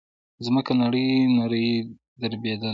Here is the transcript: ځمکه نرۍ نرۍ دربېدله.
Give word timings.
ځمکه 0.45 0.71
نرۍ 0.79 1.07
نرۍ 1.37 1.67
دربېدله. 2.19 2.69